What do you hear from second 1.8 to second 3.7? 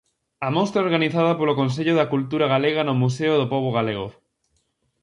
da Cultura Galega no Museo do Pobo